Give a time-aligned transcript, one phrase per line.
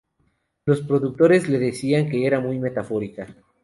[0.65, 3.35] Los productores le decían que era muy metafórica.